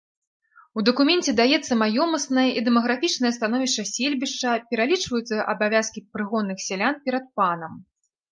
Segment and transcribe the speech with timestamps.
[0.81, 7.73] У дакуменце даецца маёмаснае і дэмаграфічнае становішча сельбішча, пералічваюцца абавязкі прыгонных сялян перад панам.